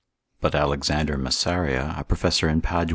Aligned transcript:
But 0.39 0.55
Alexander 0.55 1.15
Messaria 1.15 1.95
a 1.95 2.03
professor 2.03 2.49
in 2.49 2.61
Padua, 2.61 2.79
lib. 2.85 2.89